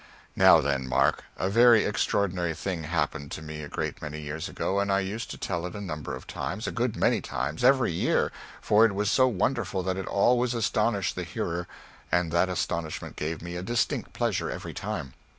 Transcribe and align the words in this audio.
"Now 0.35 0.61
then, 0.61 0.87
Mark, 0.87 1.25
a 1.37 1.47
very 1.47 1.85
extraordinary 1.85 2.55
thing 2.55 2.85
happened 2.85 3.29
to 3.33 3.41
me 3.43 3.61
a 3.61 3.67
great 3.69 4.01
many 4.01 4.19
years 4.19 4.49
ago, 4.49 4.79
and 4.79 4.91
I 4.91 4.99
used 4.99 5.29
to 5.29 5.37
tell 5.37 5.63
it 5.67 5.75
a 5.75 5.79
number 5.79 6.15
of 6.15 6.25
times 6.25 6.65
a 6.65 6.71
good 6.71 6.95
many 6.95 7.21
times 7.21 7.63
every 7.63 7.91
year, 7.91 8.31
for 8.61 8.83
it 8.83 8.95
was 8.95 9.11
so 9.11 9.27
wonderful 9.27 9.83
that 9.83 9.97
it 9.97 10.07
always 10.07 10.55
astonished 10.55 11.13
the 11.15 11.23
hearer, 11.23 11.67
and 12.11 12.31
that 12.31 12.49
astonishment 12.49 13.15
gave 13.15 13.43
me 13.43 13.55
a 13.55 13.61
distinct 13.61 14.11
pleasure 14.11 14.49
every 14.49 14.73
time. 14.73 15.13